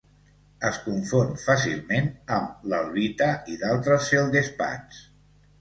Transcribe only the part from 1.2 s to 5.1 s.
fàcilment amb l'albita i d'altres feldespats.